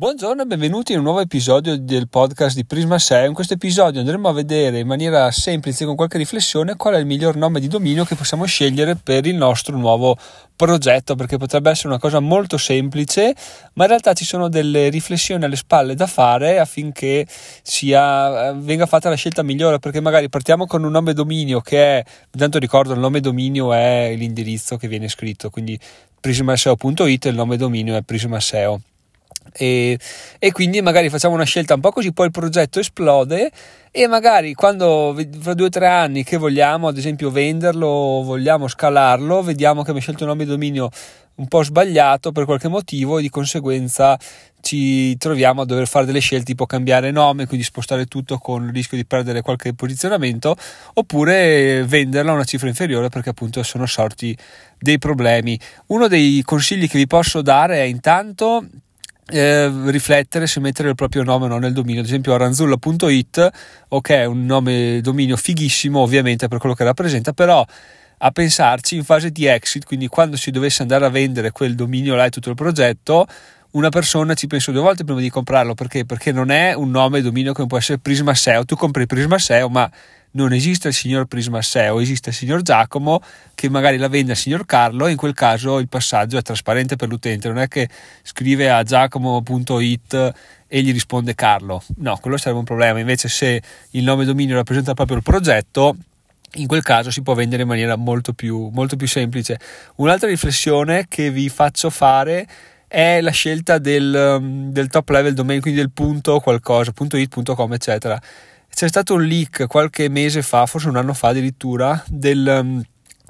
Buongiorno 0.00 0.40
e 0.40 0.46
benvenuti 0.46 0.92
in 0.92 0.98
un 1.00 1.04
nuovo 1.04 1.20
episodio 1.20 1.76
del 1.76 2.08
podcast 2.08 2.56
di 2.56 2.64
Prisma 2.64 2.98
6. 2.98 3.26
In 3.26 3.34
questo 3.34 3.52
episodio 3.52 4.00
andremo 4.00 4.30
a 4.30 4.32
vedere 4.32 4.78
in 4.78 4.86
maniera 4.86 5.30
semplice, 5.30 5.84
con 5.84 5.94
qualche 5.94 6.16
riflessione, 6.16 6.74
qual 6.76 6.94
è 6.94 6.98
il 6.98 7.04
miglior 7.04 7.36
nome 7.36 7.60
di 7.60 7.68
dominio 7.68 8.06
che 8.06 8.14
possiamo 8.14 8.46
scegliere 8.46 8.96
per 8.96 9.26
il 9.26 9.34
nostro 9.34 9.76
nuovo 9.76 10.16
progetto, 10.56 11.16
perché 11.16 11.36
potrebbe 11.36 11.68
essere 11.68 11.88
una 11.88 11.98
cosa 11.98 12.18
molto 12.18 12.56
semplice, 12.56 13.36
ma 13.74 13.82
in 13.82 13.90
realtà 13.90 14.14
ci 14.14 14.24
sono 14.24 14.48
delle 14.48 14.88
riflessioni 14.88 15.44
alle 15.44 15.56
spalle 15.56 15.94
da 15.94 16.06
fare 16.06 16.58
affinché 16.58 17.26
sia, 17.60 18.48
eh, 18.48 18.54
venga 18.54 18.86
fatta 18.86 19.10
la 19.10 19.16
scelta 19.16 19.42
migliore, 19.42 19.80
perché 19.80 20.00
magari 20.00 20.30
partiamo 20.30 20.64
con 20.64 20.82
un 20.82 20.92
nome 20.92 21.12
dominio 21.12 21.60
che 21.60 21.98
è, 21.98 22.04
intanto 22.32 22.58
ricordo, 22.58 22.94
il 22.94 23.00
nome 23.00 23.20
dominio 23.20 23.74
è 23.74 24.14
l'indirizzo 24.16 24.78
che 24.78 24.88
viene 24.88 25.08
scritto, 25.08 25.50
quindi 25.50 25.78
prismaseo.it 26.18 27.26
e 27.26 27.28
il 27.28 27.34
nome 27.34 27.58
dominio 27.58 27.96
è 27.96 28.00
prismaseo 28.00 28.80
e, 29.52 29.98
e, 30.38 30.52
quindi 30.52 30.80
magari 30.80 31.08
facciamo 31.08 31.34
una 31.34 31.44
scelta 31.44 31.74
un 31.74 31.80
po' 31.80 31.90
così, 31.90 32.12
poi 32.12 32.26
il 32.26 32.32
progetto 32.32 32.80
esplode 32.80 33.50
e 33.90 34.06
magari 34.06 34.54
quando 34.54 35.16
fra 35.40 35.54
due 35.54 35.66
o 35.66 35.68
tre 35.68 35.88
anni 35.88 36.22
che 36.22 36.36
vogliamo 36.36 36.86
ad 36.86 36.96
esempio 36.96 37.30
venderlo 37.30 38.22
vogliamo 38.22 38.68
scalarlo, 38.68 39.42
vediamo 39.42 39.76
che 39.76 39.90
abbiamo 39.90 40.00
scelto 40.00 40.22
un 40.22 40.30
nome 40.30 40.44
di 40.44 40.50
dominio 40.50 40.90
un 41.40 41.48
po' 41.48 41.62
sbagliato 41.64 42.32
per 42.32 42.44
qualche 42.44 42.68
motivo 42.68 43.18
e 43.18 43.22
di 43.22 43.30
conseguenza 43.30 44.18
ci 44.60 45.16
troviamo 45.16 45.62
a 45.62 45.64
dover 45.64 45.88
fare 45.88 46.04
delle 46.04 46.20
scelte 46.20 46.44
tipo 46.44 46.66
cambiare 46.66 47.10
nome, 47.10 47.46
quindi 47.46 47.64
spostare 47.64 48.04
tutto 48.04 48.38
con 48.38 48.64
il 48.64 48.72
rischio 48.72 48.96
di 48.96 49.06
perdere 49.06 49.40
qualche 49.40 49.72
posizionamento 49.72 50.54
oppure 50.94 51.82
venderla 51.84 52.30
a 52.30 52.34
una 52.34 52.44
cifra 52.44 52.68
inferiore 52.68 53.08
perché 53.08 53.30
appunto 53.30 53.62
sono 53.62 53.86
sorti 53.86 54.36
dei 54.78 54.98
problemi. 54.98 55.58
Uno 55.86 56.08
dei 56.08 56.42
consigli 56.44 56.88
che 56.88 56.98
vi 56.98 57.06
posso 57.06 57.40
dare 57.42 57.76
è 57.78 57.84
intanto 57.84 58.66
eh, 59.30 59.90
riflettere 59.90 60.46
se 60.46 60.60
mettere 60.60 60.88
il 60.90 60.94
proprio 60.94 61.22
nome 61.22 61.46
o 61.46 61.48
no 61.48 61.58
nel 61.58 61.72
dominio. 61.72 62.00
Ad 62.00 62.06
esempio, 62.06 62.34
aranzulla.it, 62.34 63.50
ok, 63.88 64.10
è 64.10 64.24
un 64.24 64.44
nome 64.44 65.00
dominio 65.00 65.36
fighissimo, 65.36 66.00
ovviamente 66.00 66.48
per 66.48 66.58
quello 66.58 66.74
che 66.74 66.84
rappresenta, 66.84 67.32
però 67.32 67.64
a 68.22 68.30
pensarci 68.30 68.96
in 68.96 69.04
fase 69.04 69.30
di 69.30 69.46
exit, 69.46 69.84
quindi 69.84 70.06
quando 70.06 70.36
si 70.36 70.50
dovesse 70.50 70.82
andare 70.82 71.06
a 71.06 71.08
vendere 71.08 71.52
quel 71.52 71.74
dominio 71.74 72.14
là 72.14 72.26
e 72.26 72.30
tutto 72.30 72.50
il 72.50 72.54
progetto, 72.54 73.26
una 73.72 73.88
persona 73.88 74.34
ci 74.34 74.46
pensa 74.46 74.72
due 74.72 74.80
volte 74.80 75.04
prima 75.04 75.20
di 75.20 75.30
comprarlo 75.30 75.74
perché? 75.74 76.04
Perché 76.04 76.32
non 76.32 76.50
è 76.50 76.72
un 76.74 76.90
nome 76.90 77.20
dominio 77.20 77.52
come 77.52 77.68
può 77.68 77.78
essere 77.78 77.98
Prisma 77.98 78.34
SEO. 78.34 78.64
Tu 78.64 78.74
compri 78.74 79.06
Prisma 79.06 79.38
SEO, 79.38 79.68
ma 79.68 79.88
non 80.32 80.52
esiste 80.52 80.88
il 80.88 80.94
signor 80.94 81.26
Prisma 81.26 81.62
SEO, 81.62 82.00
esiste 82.00 82.30
il 82.30 82.34
signor 82.34 82.62
Giacomo 82.62 83.20
che 83.54 83.68
magari 83.68 83.96
la 83.96 84.08
vende 84.08 84.32
al 84.32 84.38
signor 84.38 84.66
Carlo 84.66 85.06
e 85.06 85.12
in 85.12 85.16
quel 85.16 85.34
caso 85.34 85.78
il 85.78 85.88
passaggio 85.88 86.36
è 86.36 86.42
trasparente 86.42 86.96
per 86.96 87.08
l'utente, 87.08 87.48
non 87.48 87.58
è 87.58 87.68
che 87.68 87.88
scrive 88.22 88.70
a 88.70 88.82
giacomo.it 88.82 90.32
e 90.66 90.82
gli 90.82 90.92
risponde 90.92 91.34
Carlo, 91.34 91.82
no, 91.96 92.16
quello 92.20 92.36
sarebbe 92.36 92.58
un 92.60 92.64
problema, 92.64 93.00
invece 93.00 93.28
se 93.28 93.60
il 93.90 94.04
nome 94.04 94.24
dominio 94.24 94.54
rappresenta 94.54 94.94
proprio 94.94 95.16
il 95.16 95.22
progetto, 95.24 95.96
in 96.54 96.66
quel 96.66 96.82
caso 96.82 97.10
si 97.10 97.22
può 97.22 97.34
vendere 97.34 97.62
in 97.62 97.68
maniera 97.68 97.96
molto 97.96 98.32
più, 98.32 98.70
molto 98.72 98.96
più 98.96 99.08
semplice. 99.08 99.58
Un'altra 99.96 100.28
riflessione 100.28 101.06
che 101.08 101.30
vi 101.30 101.48
faccio 101.48 101.90
fare 101.90 102.46
è 102.92 103.20
la 103.20 103.30
scelta 103.30 103.78
del, 103.78 104.68
del 104.72 104.88
top 104.88 105.10
level 105.10 105.32
domain, 105.32 105.60
quindi 105.60 105.78
del 105.78 105.92
punto 105.92 106.40
qualcosa, 106.40 106.90
punto 106.90 107.16
.it, 107.16 107.54
.com, 107.54 107.72
eccetera. 107.72 108.20
C'è 108.68 108.88
stato 108.88 109.14
un 109.14 109.22
leak 109.22 109.68
qualche 109.68 110.08
mese 110.08 110.42
fa, 110.42 110.66
forse 110.66 110.88
un 110.88 110.96
anno 110.96 111.14
fa 111.14 111.28
addirittura, 111.28 112.02
del, 112.08 112.60
um, 112.62 112.82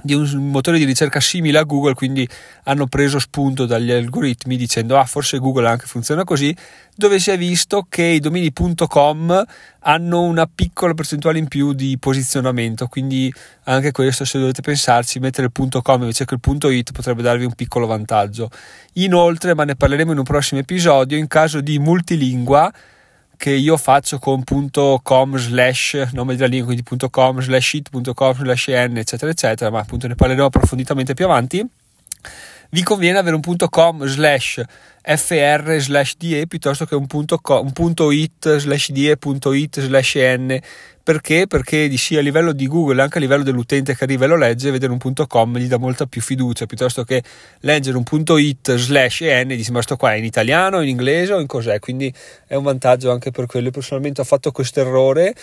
di 0.02 0.14
un 0.14 0.50
motore 0.50 0.78
di 0.78 0.84
ricerca 0.84 1.20
simile 1.20 1.58
a 1.58 1.64
Google, 1.64 1.94
quindi 1.94 2.28
hanno 2.64 2.86
preso 2.86 3.18
spunto 3.18 3.66
dagli 3.66 3.90
algoritmi 3.90 4.56
dicendo 4.56 4.98
ah 4.98 5.04
forse 5.04 5.38
Google 5.38 5.68
anche 5.68 5.86
funziona 5.86 6.24
così, 6.24 6.54
dove 6.94 7.18
si 7.18 7.30
è 7.30 7.38
visto 7.38 7.86
che 7.88 8.02
i 8.02 8.20
domini.com 8.20 9.44
hanno 9.80 10.20
una 10.22 10.46
piccola 10.46 10.94
percentuale 10.94 11.38
in 11.38 11.48
più 11.48 11.72
di 11.72 11.96
posizionamento, 11.98 12.86
quindi 12.86 13.32
anche 13.64 13.92
questo 13.92 14.24
se 14.24 14.38
dovete 14.38 14.60
pensarci, 14.60 15.18
mettere 15.18 15.50
il 15.52 15.82
.com 15.82 16.00
invece 16.00 16.24
che 16.24 16.34
il 16.34 16.72
.it 16.72 16.92
potrebbe 16.92 17.22
darvi 17.22 17.44
un 17.44 17.54
piccolo 17.54 17.86
vantaggio. 17.86 18.50
Inoltre, 18.94 19.54
ma 19.54 19.64
ne 19.64 19.76
parleremo 19.76 20.12
in 20.12 20.18
un 20.18 20.24
prossimo 20.24 20.60
episodio, 20.60 21.16
in 21.16 21.26
caso 21.26 21.60
di 21.60 21.78
multilingua 21.78 22.70
che 23.40 23.52
io 23.52 23.78
faccio 23.78 24.18
con 24.18 24.44
.com 25.02 25.36
slash 25.38 26.10
nome 26.12 26.36
della 26.36 26.46
lingua 26.46 26.74
quindi 26.74 27.08
.com 27.10 27.40
slash 27.40 27.72
it.com 27.72 28.34
slash 28.34 28.68
n 28.68 28.98
eccetera 28.98 29.30
eccetera 29.30 29.70
ma 29.70 29.78
appunto 29.78 30.06
ne 30.06 30.14
parleremo 30.14 30.44
approfonditamente 30.44 31.14
più 31.14 31.24
avanti 31.24 31.66
vi 32.70 32.82
conviene 32.82 33.18
avere 33.18 33.36
un 33.36 33.42
.com 33.68 34.04
slash 34.06 34.62
fr 35.02 35.76
slash 35.78 36.14
de 36.16 36.46
piuttosto 36.46 36.84
che 36.86 36.94
un 36.94 37.06
punto, 37.06 37.38
com, 37.38 37.64
un 37.64 37.72
punto 37.72 38.10
.it 38.10 38.58
slash 38.58 38.90
de 38.90 39.16
punto 39.16 39.52
.it 39.52 39.80
slash 39.80 40.16
n. 40.16 40.58
Perché? 41.02 41.46
Perché 41.48 41.96
sia 41.96 42.20
a 42.20 42.22
livello 42.22 42.52
di 42.52 42.68
Google 42.68 43.02
anche 43.02 43.18
a 43.18 43.20
livello 43.20 43.42
dell'utente 43.42 43.96
che 43.96 44.04
arriva 44.04 44.26
e 44.26 44.28
lo 44.28 44.36
legge 44.36 44.70
vedere 44.70 44.92
un 44.92 44.98
punto 44.98 45.26
.com 45.26 45.56
gli 45.56 45.66
dà 45.66 45.78
molta 45.78 46.06
più 46.06 46.20
fiducia 46.20 46.66
piuttosto 46.66 47.02
che 47.02 47.22
leggere 47.60 47.96
un 47.96 48.04
punto 48.04 48.36
.it 48.38 48.76
slash 48.76 49.22
n 49.22 49.48
dici 49.48 49.72
ma 49.72 49.82
sto 49.82 49.96
qua 49.96 50.12
è 50.12 50.16
in 50.16 50.24
italiano, 50.24 50.80
in 50.82 50.88
inglese 50.88 51.32
o 51.32 51.40
in 51.40 51.46
cos'è? 51.46 51.80
Quindi 51.80 52.12
è 52.46 52.54
un 52.54 52.62
vantaggio 52.62 53.10
anche 53.10 53.32
per 53.32 53.46
quello 53.46 53.70
personalmente 53.70 54.20
ho 54.20 54.24
fatto 54.24 54.52
questo 54.52 54.80
errore 54.80 55.34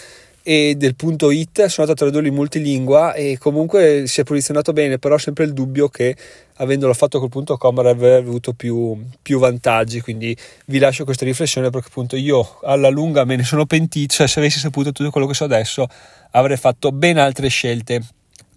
e 0.49 0.75
del 0.77 0.95
punto 0.95 1.29
it 1.29 1.65
sono 1.65 1.85
andato 1.85 1.91
a 1.91 1.95
tradurlo 1.95 2.29
in 2.29 2.33
multilingua 2.33 3.13
e 3.15 3.37
comunque 3.37 4.07
si 4.07 4.21
è 4.21 4.23
posizionato 4.23 4.71
bene 4.71 4.97
però 4.97 5.17
sempre 5.17 5.43
il 5.43 5.51
dubbio 5.51 5.89
che 5.89 6.15
avendolo 6.59 6.93
fatto 6.93 7.19
col 7.19 7.27
punto 7.27 7.57
com 7.57 7.77
avrebbe 7.77 8.15
avuto 8.15 8.53
più, 8.53 8.97
più, 9.21 9.39
vantaggi 9.39 9.99
quindi 9.99 10.33
vi 10.67 10.79
lascio 10.79 11.03
questa 11.03 11.25
riflessione 11.25 11.69
perché 11.69 11.87
appunto 11.89 12.15
io 12.15 12.59
alla 12.61 12.87
lunga 12.87 13.25
me 13.25 13.35
ne 13.35 13.43
sono 13.43 13.65
pentito 13.65 14.13
cioè 14.13 14.27
se 14.27 14.39
avessi 14.39 14.59
saputo 14.59 14.93
tutto 14.93 15.11
quello 15.11 15.27
che 15.27 15.33
so 15.33 15.43
adesso 15.43 15.85
avrei 16.31 16.55
fatto 16.55 16.93
ben 16.93 17.17
altre 17.17 17.49
scelte. 17.49 18.01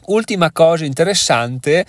Ultima 0.07 0.53
cosa 0.53 0.85
interessante 0.85 1.85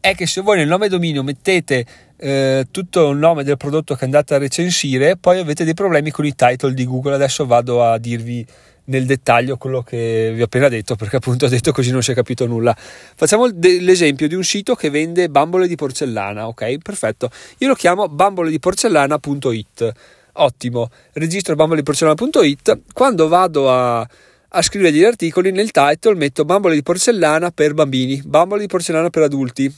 è 0.00 0.16
che 0.16 0.26
se 0.26 0.40
voi 0.40 0.56
nel 0.56 0.66
nome 0.66 0.88
dominio 0.88 1.22
mettete 1.22 1.86
eh, 2.16 2.66
tutto 2.72 3.10
il 3.10 3.18
nome 3.18 3.44
del 3.44 3.56
prodotto 3.56 3.94
che 3.94 4.04
andate 4.04 4.34
a 4.34 4.38
recensire 4.38 5.16
poi 5.16 5.38
avete 5.38 5.64
dei 5.64 5.74
problemi 5.74 6.10
con 6.10 6.26
i 6.26 6.34
title 6.34 6.74
di 6.74 6.84
Google. 6.84 7.14
Adesso 7.14 7.46
vado 7.46 7.84
a 7.84 7.98
dirvi 7.98 8.44
nel 8.86 9.06
dettaglio 9.06 9.56
quello 9.56 9.82
che 9.82 10.32
vi 10.34 10.42
ho 10.42 10.44
appena 10.44 10.68
detto, 10.68 10.96
perché 10.96 11.16
appunto 11.16 11.46
ho 11.46 11.48
detto 11.48 11.72
così 11.72 11.90
non 11.90 12.02
si 12.02 12.10
è 12.10 12.14
capito 12.14 12.46
nulla. 12.46 12.76
Facciamo 12.76 13.46
l'esempio 13.46 14.28
di 14.28 14.34
un 14.34 14.44
sito 14.44 14.74
che 14.74 14.90
vende 14.90 15.28
bambole 15.28 15.68
di 15.68 15.74
porcellana, 15.76 16.46
ok? 16.48 16.78
Perfetto. 16.78 17.30
Io 17.58 17.68
lo 17.68 17.74
chiamo 17.74 18.08
bambolediporcellana.it. 18.08 19.92
Ottimo. 20.34 20.90
Registro 21.12 21.54
bambolediporcellana.it. 21.54 22.80
Quando 22.92 23.28
vado 23.28 23.70
a, 23.70 24.00
a 24.00 24.62
scrivere 24.62 24.92
gli 24.92 25.04
articoli, 25.04 25.52
nel 25.52 25.70
title 25.70 26.14
metto 26.14 26.44
bambole 26.44 26.74
di 26.74 26.82
porcellana 26.82 27.50
per 27.50 27.74
bambini, 27.74 28.20
bambole 28.24 28.62
di 28.62 28.66
porcellana 28.66 29.10
per 29.10 29.22
adulti. 29.22 29.72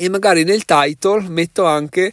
E 0.00 0.08
magari 0.08 0.44
nel 0.44 0.64
title 0.64 1.28
metto 1.28 1.64
anche 1.64 2.12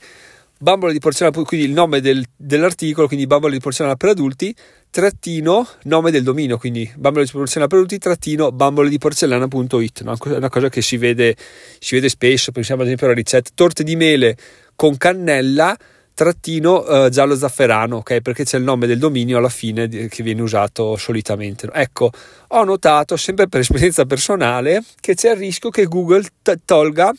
bambole 0.60 0.94
di 0.94 1.00
porcellana, 1.00 1.44
quindi 1.44 1.68
il 1.68 1.74
nome 1.74 2.02
del, 2.02 2.24
dell'articolo, 2.36 3.08
quindi 3.08 3.28
bambole 3.28 3.54
di 3.54 3.60
porcellana 3.60 3.96
per 3.96 4.10
adulti, 4.10 4.56
trattino 4.90 5.68
nome 5.84 6.12
del 6.12 6.24
dominio, 6.24 6.58
quindi 6.58 6.90
bambole 6.96 7.26
di 7.26 7.32
porcellana 7.32 7.68
per 7.68 7.78
adulti, 7.80 7.98
trattino 7.98 8.52
bambole 8.52 8.90
di 8.90 8.98
porcellana.it, 8.98 10.02
no? 10.04 10.16
una 10.24 10.50
cosa 10.50 10.70
che 10.70 10.82
si 10.82 10.98
vede, 10.98 11.36
si 11.80 11.96
vede 11.96 12.10
spesso, 12.10 12.52
pensiamo 12.52 12.82
ad 12.82 12.88
esempio 12.88 13.08
alla 13.08 13.16
ricetta 13.16 13.50
torte 13.54 13.84
di 13.84 13.96
mele 13.96 14.38
con 14.76 14.98
cannella, 14.98 15.76
trattino 16.14 16.86
eh, 16.86 17.10
giallo 17.10 17.36
zafferano, 17.36 17.98
ok? 17.98 18.22
Perché 18.22 18.46
c'è 18.46 18.58
il 18.58 18.64
nome 18.64 18.88
del 18.88 18.98
dominio 18.98 19.38
alla 19.38 19.50
fine 19.50 19.88
di, 19.88 20.08
che 20.08 20.24
viene 20.24 20.42
usato 20.42 20.96
solitamente. 20.96 21.70
Ecco, 21.74 22.10
ho 22.48 22.64
notato 22.64 23.18
sempre 23.18 23.48
per 23.48 23.60
esperienza 23.60 24.06
personale 24.06 24.82
che 25.02 25.14
c'è 25.14 25.32
il 25.32 25.38
rischio 25.38 25.70
che 25.70 25.86
Google 25.86 26.24
t- 26.42 26.60
tolga 26.64 27.14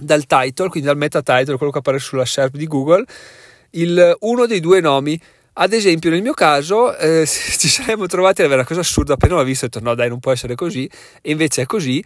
dal 0.00 0.26
title, 0.26 0.68
quindi 0.68 0.88
dal 0.88 0.96
meta 0.96 1.22
title, 1.22 1.56
quello 1.56 1.72
che 1.72 1.78
appare 1.78 1.98
sulla 1.98 2.24
SERP 2.24 2.56
di 2.56 2.66
Google, 2.66 3.04
il, 3.72 4.16
uno 4.20 4.46
dei 4.46 4.60
due 4.60 4.80
nomi 4.80 5.20
ad 5.52 5.72
esempio, 5.72 6.10
nel 6.10 6.22
mio 6.22 6.32
caso, 6.32 6.96
eh, 6.96 7.26
ci 7.28 7.68
saremmo 7.68 8.06
trovati 8.06 8.40
ad 8.40 8.46
avere 8.46 8.60
una 8.60 8.68
cosa 8.68 8.80
assurda. 8.80 9.14
Appena 9.14 9.34
l'ho 9.34 9.44
visto, 9.44 9.66
ho 9.66 9.68
detto: 9.68 9.84
no, 9.84 9.94
dai, 9.94 10.08
non 10.08 10.20
può 10.20 10.32
essere 10.32 10.54
così. 10.54 10.88
E 11.20 11.30
invece 11.30 11.62
è 11.62 11.66
così. 11.66 12.02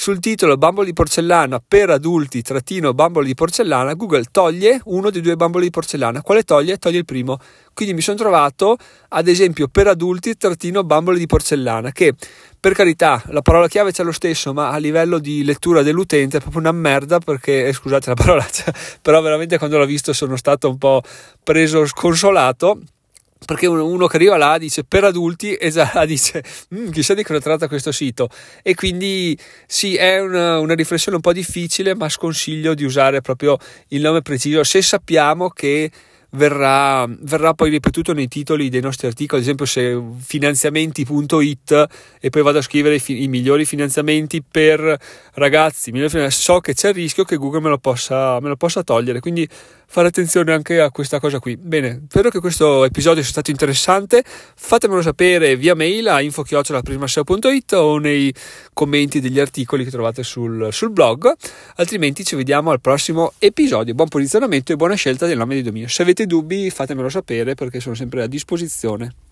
Sul 0.00 0.20
titolo 0.20 0.56
Bambole 0.56 0.86
di 0.86 0.92
porcellana 0.92 1.60
per 1.66 1.90
adulti, 1.90 2.40
trattino 2.40 2.94
bambole 2.94 3.26
di 3.26 3.34
porcellana, 3.34 3.94
Google 3.94 4.26
toglie 4.30 4.80
uno 4.84 5.10
dei 5.10 5.20
due 5.20 5.34
bambole 5.34 5.64
di 5.64 5.70
porcellana. 5.70 6.22
Quale 6.22 6.44
toglie? 6.44 6.78
Toglie 6.78 6.98
il 6.98 7.04
primo. 7.04 7.36
Quindi 7.74 7.94
mi 7.94 8.00
sono 8.00 8.16
trovato, 8.16 8.76
ad 9.08 9.26
esempio, 9.26 9.66
per 9.66 9.88
adulti, 9.88 10.36
trattino 10.36 10.84
bambole 10.84 11.18
di 11.18 11.26
porcellana, 11.26 11.90
che 11.90 12.14
per 12.60 12.74
carità 12.74 13.20
la 13.30 13.42
parola 13.42 13.66
chiave 13.66 13.90
c'è 13.90 14.04
lo 14.04 14.12
stesso, 14.12 14.52
ma 14.52 14.70
a 14.70 14.76
livello 14.76 15.18
di 15.18 15.42
lettura 15.42 15.82
dell'utente 15.82 16.36
è 16.36 16.40
proprio 16.40 16.60
una 16.60 16.72
merda 16.72 17.18
perché, 17.18 17.66
eh, 17.66 17.72
scusate 17.72 18.10
la 18.10 18.14
parola, 18.14 18.46
cioè, 18.48 18.72
però 19.02 19.20
veramente 19.20 19.58
quando 19.58 19.78
l'ho 19.78 19.84
visto 19.84 20.12
sono 20.12 20.36
stato 20.36 20.68
un 20.68 20.78
po' 20.78 21.02
preso 21.42 21.84
sconsolato 21.86 22.78
perché 23.44 23.66
uno, 23.66 24.06
che 24.06 24.16
arriva 24.16 24.36
là 24.36 24.58
dice 24.58 24.84
per 24.84 25.04
adulti 25.04 25.54
e 25.56 25.70
già 25.70 26.04
dice 26.06 26.42
mm, 26.74 26.90
chissà 26.90 27.14
di 27.14 27.22
cosa 27.22 27.40
tratta 27.40 27.68
questo 27.68 27.92
sito 27.92 28.28
e 28.62 28.74
quindi 28.74 29.38
sì 29.66 29.96
è 29.96 30.20
una, 30.20 30.58
una, 30.58 30.74
riflessione 30.74 31.16
un 31.16 31.22
po' 31.22 31.32
difficile 31.32 31.94
ma 31.94 32.08
sconsiglio 32.08 32.74
di 32.74 32.84
usare 32.84 33.20
proprio 33.20 33.56
il 33.88 34.00
nome 34.00 34.22
preciso. 34.22 34.64
Se 34.64 34.82
sappiamo 34.82 35.48
che 35.50 35.90
verrà, 36.30 37.06
verrà, 37.08 37.54
poi 37.54 37.70
ripetuto 37.70 38.12
nei 38.12 38.28
titoli 38.28 38.68
dei 38.68 38.80
nostri 38.80 39.06
articoli, 39.06 39.40
ad 39.40 39.46
esempio 39.46 39.66
se 39.66 40.00
finanziamenti.it 40.18 41.86
e 42.20 42.30
poi 42.30 42.42
vado 42.42 42.58
a 42.58 42.62
scrivere 42.62 42.96
i, 42.96 43.22
i 43.22 43.28
migliori 43.28 43.64
finanziamenti 43.64 44.42
per 44.42 44.96
ragazzi, 45.34 45.92
so 46.28 46.60
che 46.60 46.74
c'è 46.74 46.88
il 46.88 46.94
rischio 46.94 47.24
che 47.24 47.36
Google 47.36 47.60
me 47.60 47.68
lo, 47.70 47.78
possa, 47.78 48.40
me 48.40 48.48
lo 48.48 48.56
possa 48.56 48.82
togliere, 48.82 49.20
quindi 49.20 49.48
fare 49.90 50.08
attenzione 50.08 50.52
anche 50.52 50.80
a 50.80 50.90
questa 50.90 51.18
cosa 51.18 51.38
qui. 51.38 51.56
Bene, 51.56 52.04
spero 52.08 52.28
che 52.28 52.40
questo 52.40 52.84
episodio 52.84 53.22
sia 53.22 53.32
stato 53.32 53.50
interessante, 53.50 54.22
fatemelo 54.24 55.00
sapere 55.00 55.56
via 55.56 55.74
mail 55.74 56.08
a 56.08 56.20
info-prismaseo.it 56.20 57.72
o 57.72 57.96
nei 57.96 58.32
commenti 58.74 59.20
degli 59.20 59.40
articoli 59.40 59.84
che 59.84 59.90
trovate 59.90 60.22
sul, 60.22 60.68
sul 60.72 60.90
blog, 60.90 61.32
altrimenti 61.76 62.22
ci 62.22 62.36
vediamo 62.36 62.70
al 62.70 62.82
prossimo 62.82 63.32
episodio. 63.38 63.94
Buon 63.94 64.08
posizionamento 64.08 64.72
e 64.72 64.76
buona 64.76 64.94
scelta 64.94 65.26
del 65.26 65.38
nome 65.38 65.54
di 65.54 65.62
dominio. 65.62 65.88
Se 65.88 66.04
avete 66.18 66.26
dubbi 66.26 66.70
fatemelo 66.70 67.08
sapere 67.08 67.54
perché 67.54 67.78
sono 67.78 67.94
sempre 67.94 68.22
a 68.22 68.26
disposizione. 68.26 69.27